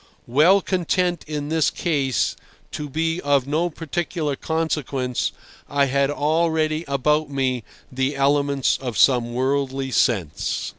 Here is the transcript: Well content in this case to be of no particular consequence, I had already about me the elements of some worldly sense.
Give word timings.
Well 0.25 0.61
content 0.63 1.23
in 1.27 1.49
this 1.49 1.69
case 1.69 2.35
to 2.71 2.89
be 2.89 3.21
of 3.21 3.45
no 3.45 3.69
particular 3.69 4.35
consequence, 4.35 5.31
I 5.69 5.85
had 5.85 6.09
already 6.09 6.83
about 6.87 7.29
me 7.29 7.63
the 7.91 8.15
elements 8.15 8.79
of 8.81 8.97
some 8.97 9.35
worldly 9.35 9.91
sense. 9.91 10.69